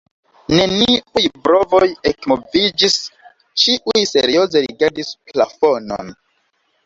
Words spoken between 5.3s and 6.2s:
plafonon.